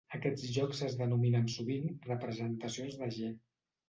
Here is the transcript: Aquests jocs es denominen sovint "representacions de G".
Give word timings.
Aquests 0.17 0.43
jocs 0.53 0.79
es 0.85 0.95
denominen 1.01 1.45
sovint 1.55 1.85
"representacions 2.13 2.97
de 3.03 3.11
G". 3.19 3.31